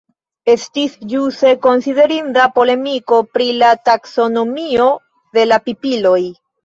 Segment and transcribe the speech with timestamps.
[0.51, 4.89] Estis ĵuse konsiderinda polemiko pri la taksonomio
[5.39, 6.19] de la pipiloj.